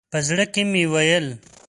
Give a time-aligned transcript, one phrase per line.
[0.13, 1.27] په زړه کې مې ویل.